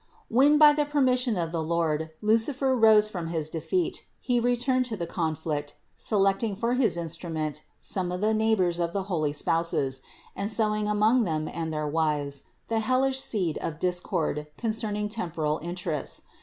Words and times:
367. 0.29 0.35
When 0.53 0.57
by 0.57 0.73
the 0.73 0.91
permission 0.91 1.37
of 1.37 1.51
the 1.51 1.61
Lord 1.61 2.09
Lucifer 2.23 2.75
rose 2.75 3.07
from 3.07 3.27
his 3.27 3.51
defeat, 3.51 4.07
he 4.19 4.39
returned 4.39 4.85
to 4.85 4.97
the 4.97 5.05
conflict, 5.05 5.75
selecting 5.95 6.55
for 6.55 6.73
his 6.73 6.97
instrument 6.97 7.61
some 7.81 8.11
of 8.11 8.19
the 8.19 8.33
neighbors 8.33 8.79
of 8.79 8.93
the 8.93 9.03
holy 9.03 9.31
spouses, 9.31 10.01
and 10.35 10.49
sowing 10.49 10.87
among 10.87 11.25
them 11.25 11.47
and 11.47 11.71
their 11.71 11.87
wives 11.87 12.45
the 12.67 12.79
hellish 12.79 13.19
seed 13.19 13.59
of 13.59 13.77
discord 13.77 14.47
concerning 14.57 15.07
temporal 15.07 15.59
interests. 15.61 16.23